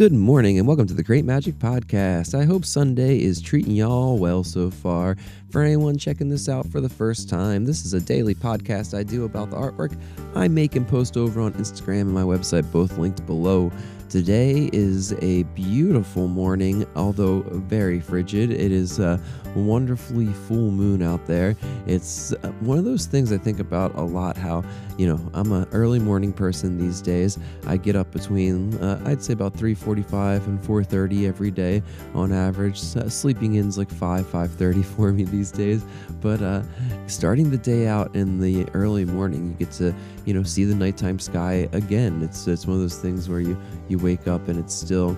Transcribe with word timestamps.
Good 0.00 0.14
morning 0.14 0.58
and 0.58 0.66
welcome 0.66 0.86
to 0.86 0.94
the 0.94 1.04
Create 1.04 1.26
Magic 1.26 1.56
Podcast. 1.56 2.34
I 2.34 2.46
hope 2.46 2.64
Sunday 2.64 3.20
is 3.20 3.42
treating 3.42 3.72
y'all 3.74 4.16
well 4.16 4.42
so 4.42 4.70
far. 4.70 5.14
For 5.50 5.60
anyone 5.60 5.98
checking 5.98 6.30
this 6.30 6.48
out 6.48 6.66
for 6.68 6.80
the 6.80 6.88
first 6.88 7.28
time, 7.28 7.66
this 7.66 7.84
is 7.84 7.92
a 7.92 8.00
daily 8.00 8.34
podcast 8.34 8.96
I 8.96 9.02
do 9.02 9.26
about 9.26 9.50
the 9.50 9.56
artwork 9.56 9.94
I 10.34 10.48
make 10.48 10.74
and 10.74 10.88
post 10.88 11.18
over 11.18 11.42
on 11.42 11.52
Instagram 11.52 12.00
and 12.00 12.14
my 12.14 12.22
website, 12.22 12.72
both 12.72 12.96
linked 12.96 13.26
below. 13.26 13.70
Today 14.10 14.70
is 14.72 15.12
a 15.22 15.44
beautiful 15.54 16.26
morning, 16.26 16.84
although 16.96 17.42
very 17.42 18.00
frigid. 18.00 18.50
It 18.50 18.72
is 18.72 18.98
a 18.98 19.20
wonderfully 19.54 20.26
full 20.26 20.72
moon 20.72 21.00
out 21.00 21.26
there. 21.26 21.54
It's 21.86 22.32
uh, 22.32 22.48
one 22.58 22.76
of 22.76 22.84
those 22.84 23.06
things 23.06 23.32
I 23.32 23.38
think 23.38 23.60
about 23.60 23.94
a 23.94 24.02
lot 24.02 24.36
how, 24.36 24.64
you 24.98 25.06
know, 25.06 25.30
I'm 25.32 25.52
an 25.52 25.68
early 25.70 26.00
morning 26.00 26.32
person 26.32 26.76
these 26.76 27.00
days. 27.00 27.38
I 27.68 27.76
get 27.76 27.94
up 27.94 28.10
between 28.10 28.74
uh, 28.78 29.00
I'd 29.06 29.22
say 29.22 29.32
about 29.32 29.54
3:45 29.94 30.46
and 30.46 30.60
4:30 30.62 31.26
every 31.26 31.50
day 31.50 31.82
on 32.14 32.32
average. 32.32 32.80
Uh, 32.96 33.08
sleeping 33.08 33.54
in's 33.56 33.76
like 33.78 33.90
5 33.90 34.26
5:30 34.26 34.84
for 34.84 35.12
me 35.12 35.24
these 35.24 35.50
days, 35.50 35.82
but 36.20 36.40
uh, 36.42 36.62
starting 37.06 37.50
the 37.50 37.58
day 37.58 37.86
out 37.86 38.14
in 38.14 38.40
the 38.40 38.66
early 38.74 39.04
morning, 39.04 39.48
you 39.48 39.54
get 39.54 39.72
to, 39.74 39.94
you 40.24 40.34
know, 40.34 40.42
see 40.42 40.64
the 40.64 40.74
nighttime 40.74 41.18
sky 41.18 41.68
again. 41.72 42.22
It's 42.22 42.46
it's 42.46 42.66
one 42.66 42.76
of 42.76 42.82
those 42.82 42.98
things 42.98 43.28
where 43.28 43.40
you 43.40 43.56
you 43.88 43.98
wake 43.98 44.28
up 44.28 44.48
and 44.48 44.58
it's 44.58 44.74
still 44.74 45.16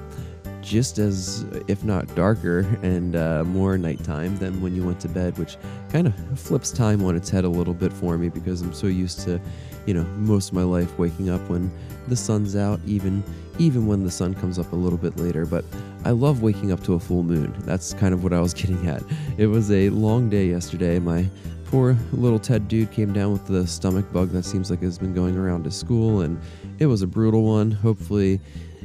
just 0.63 0.99
as, 0.99 1.45
if 1.69 1.85
not 1.85 2.13
darker 2.15 2.61
and 2.83 3.17
uh, 3.17 3.45
more 3.45 3.77
nighttime 3.77 4.37
than 4.39 4.63
when 4.63 4.75
you 4.75 4.85
went 4.85 5.01
to 5.01 5.09
bed, 5.09 5.37
which 5.39 5.57
kind 5.91 6.07
of 6.07 6.39
flips 6.39 6.71
time 6.71 7.05
on 7.05 7.17
its 7.17 7.29
head 7.29 7.45
a 7.45 7.49
little 7.49 7.75
bit 7.75 7.93
for 7.93 8.17
me 8.17 8.29
because 8.29 8.63
I'm 8.63 8.73
so 8.73 8.87
used 8.87 9.21
to, 9.21 9.41
you 9.87 9.95
know, 9.95 10.05
most 10.17 10.51
of 10.51 10.55
my 10.55 10.63
life 10.63 10.97
waking 10.99 11.29
up 11.29 11.41
when 11.49 11.71
the 12.09 12.17
sun's 12.17 12.57
out, 12.57 12.81
even 12.87 13.23
even 13.59 13.87
when 13.87 14.03
the 14.03 14.11
sun 14.11 14.35
comes 14.35 14.59
up 14.59 14.73
a 14.73 14.77
little 14.77 14.99
bit 14.99 15.17
later. 15.19 15.45
But 15.45 15.65
I 16.05 16.11
love 16.11 16.43
waking 16.43 16.73
up 16.73 16.83
to 16.85 16.95
a 16.95 17.01
full 17.01 17.23
moon. 17.23 17.55
That's 17.61 17.93
kind 17.95 18.15
of 18.15 18.25
what 18.25 18.33
I 18.33 18.41
was 18.41 18.55
getting 18.61 18.87
at. 18.89 19.03
It 19.37 19.47
was 19.47 19.71
a 19.71 19.91
long 19.91 20.31
day 20.31 20.47
yesterday. 20.47 20.99
My 20.99 21.29
poor 21.67 21.97
little 22.13 22.39
Ted 22.39 22.69
dude 22.69 22.91
came 22.91 23.13
down 23.13 23.33
with 23.33 23.47
the 23.47 23.67
stomach 23.67 24.11
bug 24.13 24.31
that 24.31 24.45
seems 24.45 24.71
like 24.71 24.83
has 24.83 24.99
been 24.99 25.15
going 25.15 25.37
around 25.37 25.65
to 25.65 25.71
school, 25.71 26.21
and 26.21 26.41
it 26.79 26.87
was 26.87 27.03
a 27.03 27.07
brutal 27.07 27.45
one. 27.45 27.71
Hopefully, 27.71 28.41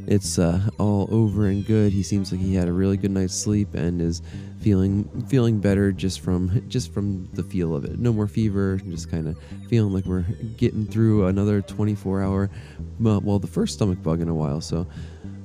it's 0.07 0.39
uh, 0.39 0.61
all 0.77 1.07
over 1.11 1.47
and 1.47 1.65
good. 1.65 1.91
He 1.91 2.01
seems 2.01 2.31
like 2.31 2.41
he 2.41 2.55
had 2.55 2.67
a 2.67 2.73
really 2.73 2.97
good 2.97 3.11
night's 3.11 3.35
sleep 3.35 3.73
and 3.73 4.01
is 4.01 4.21
feeling 4.61 5.03
feeling 5.27 5.59
better 5.59 5.91
just 5.91 6.21
from 6.21 6.67
just 6.69 6.93
from 6.93 7.29
the 7.33 7.43
feel 7.43 7.75
of 7.75 7.85
it. 7.85 7.99
No 7.99 8.13
more 8.13 8.27
fever, 8.27 8.79
just 8.89 9.11
kind 9.11 9.27
of 9.27 9.37
feeling 9.69 9.93
like 9.93 10.05
we're 10.05 10.25
getting 10.57 10.85
through 10.85 11.27
another 11.27 11.61
24 11.61 12.23
hour, 12.23 12.49
well, 12.99 13.39
the 13.39 13.47
first 13.47 13.75
stomach 13.75 14.01
bug 14.01 14.21
in 14.21 14.29
a 14.29 14.33
while. 14.33 14.61
So 14.61 14.87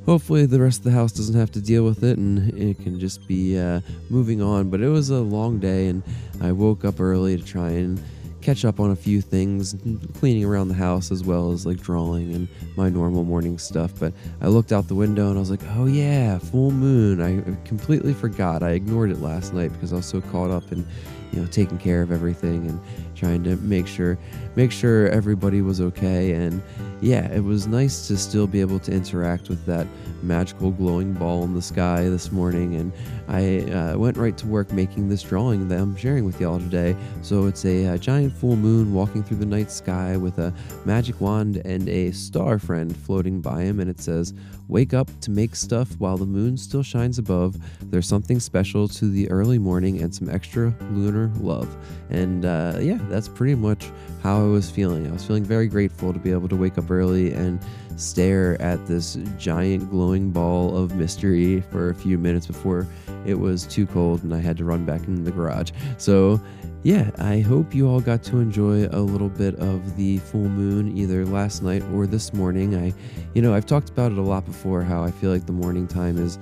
hopefully 0.07 0.47
the 0.47 0.61
rest 0.61 0.79
of 0.79 0.85
the 0.85 0.91
house 0.93 1.13
doesn't 1.13 1.39
have 1.39 1.51
to 1.53 1.61
deal 1.61 1.85
with 1.85 2.03
it 2.03 2.19
and 2.19 2.57
it 2.59 2.79
can 2.81 2.99
just 2.99 3.27
be 3.27 3.59
uh, 3.59 3.81
moving 4.11 4.41
on. 4.41 4.71
But 4.71 4.81
it 4.81 4.89
was 4.89 5.11
a 5.11 5.21
long 5.21 5.59
day 5.59 5.89
and 5.89 6.03
I 6.41 6.53
woke 6.53 6.85
up 6.85 7.01
early 7.01 7.37
to 7.37 7.45
try 7.45 7.71
and 7.71 8.03
catch 8.43 8.65
up 8.65 8.81
on 8.81 8.91
a 8.91 8.97
few 8.97 9.21
things, 9.21 9.75
cleaning 10.15 10.45
around 10.45 10.69
the 10.69 10.75
house 10.75 11.11
as 11.11 11.23
well 11.25 11.53
as 11.53 11.65
like 11.65 11.81
drawing 11.81 12.35
and 12.35 12.49
my 12.77 12.89
normal 12.89 13.25
morning 13.25 13.59
stuff. 13.59 13.93
But 13.99 14.13
I 14.41 14.49
looked 14.49 14.73
out 14.73 14.89
the 14.89 14.95
window 14.95 15.29
and 15.29 15.37
I 15.37 15.41
was 15.41 15.51
like, 15.51 15.63
oh 15.77 15.87
yeah, 15.87 16.39
full 16.39 16.71
moon. 16.71 17.21
I 17.21 17.41
completely 17.67 18.13
forgot. 18.13 18.63
I 18.63 18.71
ignored 18.71 19.11
it 19.11 19.21
last 19.21 19.55
night 19.55 19.73
because 19.73 19.93
I 19.93 19.97
was 19.97 20.07
so 20.07 20.21
caught 20.21 20.51
up 20.51 20.71
in, 20.73 20.87
you 21.33 21.41
know, 21.41 21.47
taking 21.47 21.79
care 21.79 22.03
of 22.03 22.13
everything 22.13 22.69
and 22.69 22.81
trying 23.15 23.43
to 23.45 23.57
make 23.57 23.87
sure 23.87 24.19
make 24.57 24.71
sure 24.71 25.09
everybody 25.09 25.63
was 25.63 25.81
okay. 25.81 26.33
And 26.33 26.63
yeah, 27.01 27.27
it 27.33 27.43
was 27.43 27.67
nice 27.67 28.07
to 28.09 28.17
still 28.17 28.47
be 28.47 28.61
able 28.61 28.79
to 28.81 28.93
interact 28.93 29.49
with 29.49 29.65
that 29.67 29.87
magical 30.23 30.71
glowing 30.71 31.13
ball 31.15 31.43
in 31.45 31.55
the 31.55 31.63
sky 31.63 32.09
this 32.09 32.31
morning. 32.31 32.77
And 32.77 32.93
I 33.29 33.71
uh, 33.71 33.99
went 33.99 34.17
right 34.17 34.37
to 34.39 34.47
work 34.47 34.73
making 34.73 35.09
this 35.09 35.23
drawing 35.23 35.69
that 35.69 35.79
I'm 35.81 35.97
sharing 35.97 36.25
with 36.25 36.41
y'all 36.41 36.59
today. 36.59 36.95
So 37.23 37.47
it's 37.47 37.65
a, 37.65 37.87
a, 37.87 37.99
giant 37.99 38.33
full 38.33 38.57
moon 38.57 38.93
walking 38.93 39.23
through 39.23 39.39
the 39.39 39.47
night 39.47 39.71
sky 39.71 40.17
with 40.17 40.39
a 40.39 40.53
magic 40.85 41.21
wand 41.21 41.63
and 41.65 41.89
a 41.89 42.13
star 42.13 42.59
friend 42.59 42.97
floating 42.97 43.41
by 43.41 43.63
him. 43.63 43.81
And 43.81 43.89
it 43.89 44.01
says, 44.01 44.35
Wake 44.69 44.95
up 44.95 45.09
to 45.21 45.31
make 45.31 45.55
stuff 45.55 45.89
while 45.99 46.17
the 46.17 46.25
moon 46.25 46.57
still 46.57 46.83
shines 46.83 47.19
above. 47.19 47.57
There's 47.91 48.07
something 48.07 48.41
special 48.41 48.89
to 48.89 49.11
the 49.11 49.31
early 49.31 49.59
morning 49.59 50.01
and 50.01 50.15
some 50.15 50.31
extra 50.31 50.75
lunar 50.93 51.22
love. 51.39 51.75
And 52.11 52.45
uh, 52.45 52.79
yeah, 52.81 52.99
that's 53.09 53.29
pretty 53.29 53.55
much 53.55 53.91
how 54.23 54.41
I 54.41 54.47
was 54.47 54.71
feeling. 54.71 55.07
I 55.07 55.13
was 55.13 55.25
feeling 55.25 55.45
very 55.45 55.67
grateful 55.67 56.13
to 56.13 56.19
be 56.19 56.31
able 56.31 56.49
to 56.49 56.57
wake 56.57 56.79
up 56.79 56.91
early 56.91 57.33
and 57.33 57.61
stare 57.97 58.61
at 58.61 58.85
this 58.87 59.19
giant 59.39 59.91
glowing 59.91 60.31
ball 60.31 60.77
of 60.77 60.95
mystery 60.97 61.61
for 61.71 61.91
a 61.91 61.95
few 61.95 62.19
minutes 62.19 62.47
before 62.47 62.87
it 63.27 63.35
was 63.35 63.67
too 63.67 63.87
cold 63.87 64.23
and 64.23 64.35
I 64.35 64.39
had 64.39 64.57
to 64.59 64.65
run 64.65 64.85
back 64.85 65.07
in 65.07 65.25
the 65.25 65.31
garage. 65.31 65.71
So, 65.99 66.41
yeah, 66.83 67.11
I 67.19 67.41
hope 67.41 67.75
you 67.75 67.89
all 67.89 68.01
got 68.01 68.23
to 68.25 68.39
enjoy 68.39 68.89
a 68.89 68.99
little 68.99 69.29
bit 69.29 69.55
of 69.57 69.97
the 69.97 70.19
full 70.19 70.49
moon 70.49 70.97
either 70.97 71.25
last 71.25 71.63
night 71.63 71.83
or 71.95 72.07
this 72.07 72.33
morning. 72.33 72.75
I, 72.75 72.93
you 73.35 73.43
know, 73.43 73.55
I've 73.55 73.67
talked 73.67 73.91
about 73.91 74.13
it 74.13 74.19
a 74.19 74.23
lot 74.23 74.45
before 74.45 74.83
how 74.83 75.05
I 75.05 75.11
feel 75.11 75.31
like 75.31 75.47
the 75.47 75.53
morning 75.53 75.87
time 75.87 76.19
is 76.19 76.39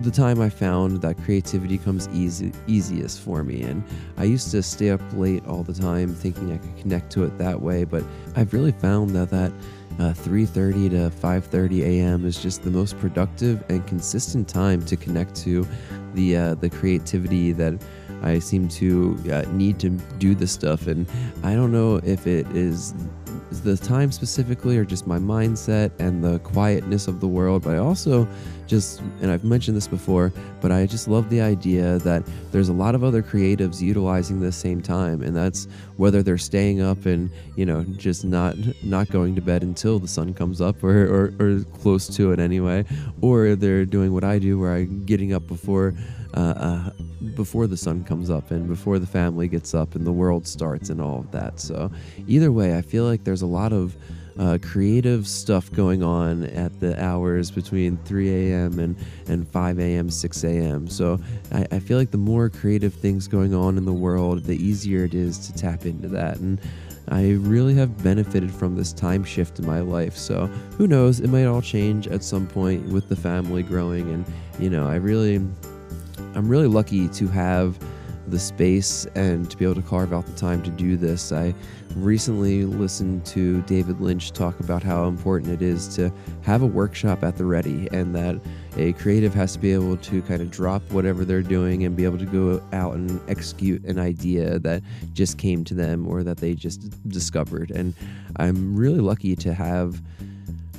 the 0.00 0.10
time 0.10 0.40
I 0.40 0.48
found 0.48 1.00
that 1.02 1.16
creativity 1.24 1.78
comes 1.78 2.08
easy, 2.08 2.52
easiest 2.66 3.20
for 3.20 3.42
me. 3.42 3.62
And 3.62 3.82
I 4.16 4.24
used 4.24 4.50
to 4.52 4.62
stay 4.62 4.90
up 4.90 5.00
late 5.12 5.44
all 5.46 5.62
the 5.62 5.72
time 5.72 6.14
thinking 6.14 6.52
I 6.52 6.58
could 6.58 6.76
connect 6.78 7.10
to 7.12 7.24
it 7.24 7.36
that 7.38 7.60
way, 7.60 7.84
but 7.84 8.04
I've 8.36 8.52
really 8.52 8.72
found 8.72 9.10
that 9.10 9.30
that 9.30 9.52
uh, 9.98 10.12
3:30 10.12 10.90
to 10.90 11.10
5:30 11.10 11.82
a.m. 11.82 12.24
is 12.24 12.40
just 12.40 12.62
the 12.62 12.70
most 12.70 12.98
productive 12.98 13.64
and 13.68 13.84
consistent 13.86 14.48
time 14.48 14.84
to 14.84 14.96
connect 14.96 15.34
to 15.36 15.66
the 16.14 16.36
uh, 16.36 16.54
the 16.54 16.70
creativity 16.70 17.52
that 17.52 17.74
I 18.22 18.38
seem 18.38 18.68
to 18.68 19.18
uh, 19.32 19.44
need 19.52 19.78
to 19.80 19.90
do 20.18 20.34
this 20.34 20.52
stuff. 20.52 20.86
And 20.86 21.06
I 21.42 21.54
don't 21.54 21.72
know 21.72 21.96
if 22.04 22.26
it 22.26 22.46
is 22.48 22.94
the 23.64 23.76
time 23.76 24.12
specifically 24.12 24.76
or 24.76 24.84
just 24.84 25.06
my 25.06 25.18
mindset 25.18 25.90
and 25.98 26.22
the 26.22 26.38
quietness 26.40 27.08
of 27.08 27.20
the 27.20 27.28
world, 27.28 27.62
but 27.62 27.74
I 27.74 27.78
also 27.78 28.28
just, 28.68 29.00
and 29.20 29.30
I've 29.30 29.44
mentioned 29.44 29.76
this 29.76 29.88
before, 29.88 30.32
but 30.60 30.70
I 30.70 30.86
just 30.86 31.08
love 31.08 31.30
the 31.30 31.40
idea 31.40 31.98
that 32.00 32.22
there's 32.52 32.68
a 32.68 32.72
lot 32.72 32.94
of 32.94 33.02
other 33.02 33.22
creatives 33.22 33.80
utilizing 33.80 34.40
the 34.40 34.52
same 34.52 34.80
time, 34.80 35.22
and 35.22 35.34
that's 35.34 35.66
whether 35.96 36.22
they're 36.22 36.38
staying 36.38 36.80
up 36.80 37.06
and 37.06 37.30
you 37.56 37.66
know 37.66 37.82
just 37.96 38.24
not 38.24 38.54
not 38.84 39.08
going 39.08 39.34
to 39.34 39.40
bed 39.40 39.62
until 39.62 39.98
the 39.98 40.06
sun 40.06 40.34
comes 40.34 40.60
up 40.60 40.84
or 40.84 41.06
or, 41.06 41.32
or 41.40 41.64
close 41.80 42.06
to 42.16 42.32
it 42.32 42.38
anyway, 42.38 42.84
or 43.20 43.56
they're 43.56 43.84
doing 43.86 44.12
what 44.12 44.22
I 44.22 44.38
do 44.38 44.58
where 44.58 44.74
I'm 44.74 45.04
getting 45.04 45.32
up 45.32 45.46
before. 45.46 45.94
Uh, 46.34 46.40
uh, 46.40 46.90
before 47.34 47.66
the 47.66 47.76
sun 47.76 48.04
comes 48.04 48.28
up 48.28 48.50
and 48.50 48.68
before 48.68 48.98
the 48.98 49.06
family 49.06 49.48
gets 49.48 49.72
up 49.74 49.94
and 49.94 50.06
the 50.06 50.12
world 50.12 50.46
starts 50.46 50.90
and 50.90 51.00
all 51.00 51.20
of 51.20 51.30
that. 51.30 51.58
So, 51.58 51.90
either 52.26 52.52
way, 52.52 52.76
I 52.76 52.82
feel 52.82 53.04
like 53.04 53.24
there's 53.24 53.40
a 53.40 53.46
lot 53.46 53.72
of 53.72 53.96
uh, 54.38 54.58
creative 54.62 55.26
stuff 55.26 55.70
going 55.72 56.02
on 56.02 56.44
at 56.44 56.78
the 56.80 57.02
hours 57.02 57.50
between 57.50 57.96
3 57.98 58.52
a.m. 58.52 58.78
and, 58.78 58.96
and 59.26 59.48
5 59.48 59.78
a.m., 59.78 60.10
6 60.10 60.44
a.m. 60.44 60.88
So 60.88 61.18
I, 61.52 61.66
I 61.72 61.78
feel 61.80 61.98
like 61.98 62.10
the 62.10 62.18
more 62.18 62.48
creative 62.48 62.94
things 62.94 63.26
going 63.26 63.54
on 63.54 63.76
in 63.76 63.84
the 63.84 63.92
world, 63.92 64.44
the 64.44 64.56
easier 64.56 65.04
it 65.04 65.14
is 65.14 65.38
to 65.46 65.52
tap 65.52 65.86
into 65.86 66.08
that. 66.08 66.38
And 66.38 66.60
I 67.08 67.32
really 67.32 67.74
have 67.74 68.02
benefited 68.04 68.52
from 68.52 68.76
this 68.76 68.92
time 68.92 69.24
shift 69.24 69.58
in 69.58 69.66
my 69.66 69.80
life. 69.80 70.16
So 70.16 70.46
who 70.76 70.86
knows? 70.86 71.20
It 71.20 71.28
might 71.28 71.46
all 71.46 71.62
change 71.62 72.06
at 72.06 72.22
some 72.22 72.46
point 72.46 72.86
with 72.86 73.08
the 73.08 73.16
family 73.16 73.62
growing. 73.62 74.12
And, 74.12 74.24
you 74.58 74.70
know, 74.70 74.86
I 74.86 74.96
really, 74.96 75.36
I'm 76.34 76.48
really 76.48 76.68
lucky 76.68 77.08
to 77.08 77.28
have 77.28 77.78
the 78.30 78.38
space 78.38 79.06
and 79.14 79.50
to 79.50 79.56
be 79.56 79.64
able 79.64 79.74
to 79.74 79.82
carve 79.82 80.12
out 80.12 80.26
the 80.26 80.32
time 80.32 80.62
to 80.62 80.70
do 80.70 80.96
this. 80.96 81.32
I 81.32 81.54
recently 81.96 82.64
listened 82.64 83.24
to 83.26 83.62
David 83.62 84.00
Lynch 84.00 84.32
talk 84.32 84.58
about 84.60 84.82
how 84.82 85.06
important 85.06 85.52
it 85.52 85.62
is 85.62 85.88
to 85.96 86.12
have 86.42 86.62
a 86.62 86.66
workshop 86.66 87.24
at 87.24 87.36
the 87.36 87.44
ready 87.44 87.88
and 87.92 88.14
that 88.14 88.40
a 88.76 88.92
creative 88.94 89.34
has 89.34 89.54
to 89.54 89.58
be 89.58 89.72
able 89.72 89.96
to 89.96 90.22
kind 90.22 90.40
of 90.40 90.50
drop 90.50 90.82
whatever 90.92 91.24
they're 91.24 91.42
doing 91.42 91.84
and 91.84 91.96
be 91.96 92.04
able 92.04 92.18
to 92.18 92.26
go 92.26 92.62
out 92.72 92.94
and 92.94 93.20
execute 93.28 93.84
an 93.84 93.98
idea 93.98 94.58
that 94.58 94.82
just 95.14 95.38
came 95.38 95.64
to 95.64 95.74
them 95.74 96.06
or 96.06 96.22
that 96.22 96.36
they 96.36 96.54
just 96.54 97.08
discovered. 97.08 97.70
And 97.70 97.94
I'm 98.36 98.76
really 98.76 99.00
lucky 99.00 99.34
to 99.36 99.54
have 99.54 100.00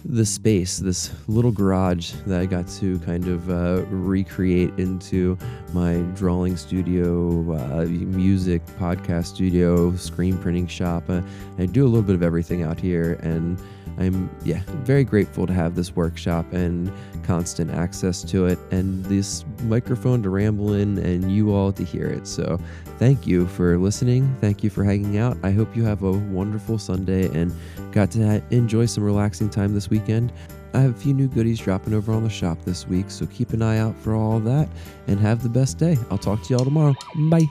the 0.05 0.25
space, 0.25 0.77
this 0.77 1.11
little 1.27 1.51
garage 1.51 2.11
that 2.25 2.39
I 2.39 2.45
got 2.45 2.67
to 2.79 2.99
kind 2.99 3.27
of 3.27 3.49
uh, 3.49 3.85
recreate 3.87 4.71
into 4.77 5.37
my 5.73 5.95
drawing 6.15 6.57
studio, 6.57 7.53
uh, 7.53 7.85
music, 7.85 8.65
podcast 8.79 9.27
studio, 9.27 9.95
screen 9.95 10.37
printing 10.37 10.67
shop. 10.67 11.09
Uh, 11.09 11.21
I 11.57 11.65
do 11.65 11.83
a 11.83 11.89
little 11.89 12.01
bit 12.01 12.15
of 12.15 12.23
everything 12.23 12.63
out 12.63 12.79
here, 12.79 13.13
and 13.21 13.59
I'm 13.97 14.29
yeah 14.43 14.61
very 14.83 15.03
grateful 15.03 15.47
to 15.47 15.53
have 15.53 15.75
this 15.75 15.95
workshop 15.95 16.51
and 16.53 16.91
constant 17.23 17.71
access 17.71 18.23
to 18.23 18.45
it, 18.45 18.57
and 18.71 19.05
this 19.05 19.45
microphone 19.63 20.23
to 20.23 20.29
ramble 20.29 20.73
in, 20.73 20.97
and 20.97 21.31
you 21.31 21.53
all 21.53 21.71
to 21.73 21.83
hear 21.83 22.07
it. 22.07 22.27
So 22.27 22.59
thank 22.97 23.27
you 23.27 23.47
for 23.47 23.77
listening. 23.77 24.35
Thank 24.41 24.63
you 24.63 24.69
for 24.69 24.83
hanging 24.83 25.17
out. 25.17 25.37
I 25.43 25.51
hope 25.51 25.75
you 25.75 25.83
have 25.83 26.03
a 26.03 26.11
wonderful 26.11 26.77
Sunday 26.77 27.27
and 27.37 27.53
got 27.91 28.11
to 28.11 28.41
enjoy 28.51 28.85
some 28.85 29.03
relaxing 29.03 29.49
time 29.49 29.73
this 29.73 29.89
weekend. 29.89 30.31
I 30.73 30.81
have 30.81 30.95
a 30.95 30.99
few 30.99 31.13
new 31.13 31.27
goodies 31.27 31.59
dropping 31.59 31.93
over 31.93 32.13
on 32.13 32.23
the 32.23 32.29
shop 32.29 32.59
this 32.63 32.87
week, 32.87 33.09
so 33.09 33.25
keep 33.25 33.53
an 33.53 33.61
eye 33.61 33.79
out 33.79 33.95
for 33.97 34.13
all 34.15 34.39
that 34.41 34.69
and 35.07 35.19
have 35.19 35.43
the 35.43 35.49
best 35.49 35.77
day. 35.77 35.97
I'll 36.11 36.17
talk 36.17 36.43
to 36.43 36.53
y'all 36.53 36.65
tomorrow. 36.65 36.95
Bye. 37.29 37.47